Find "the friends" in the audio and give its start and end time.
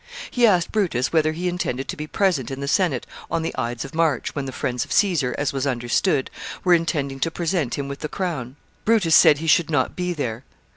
4.45-4.83